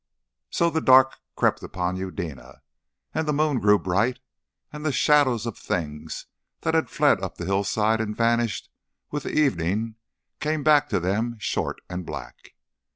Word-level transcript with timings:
So 0.49 0.71
the 0.71 0.81
dark 0.81 1.19
crept 1.35 1.61
upon 1.61 1.95
Eudena, 1.95 2.63
and 3.13 3.27
the 3.27 3.33
moon 3.33 3.59
grew 3.59 3.77
bright, 3.77 4.17
and 4.73 4.83
the 4.83 4.91
shadows 4.91 5.45
of 5.45 5.59
things 5.59 6.25
that 6.61 6.73
had 6.73 6.89
fled 6.89 7.21
up 7.21 7.37
the 7.37 7.45
hillside 7.45 8.01
and 8.01 8.17
vanished 8.17 8.67
with 9.11 9.21
the 9.25 9.31
evening 9.37 9.97
came 10.39 10.63
back 10.63 10.89
to 10.89 10.99
them 10.99 11.37
short 11.37 11.81
and 11.87 12.03
black. 12.03 12.55